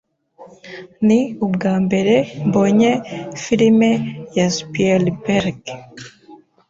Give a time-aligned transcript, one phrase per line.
[1.07, 2.15] Ni ubwambere
[2.47, 2.91] mbonye
[3.41, 3.89] firime
[4.35, 5.59] ya Spielberg.